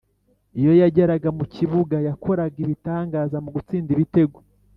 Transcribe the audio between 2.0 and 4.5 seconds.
yakoraga ibitangaza mu gutsinda ibitego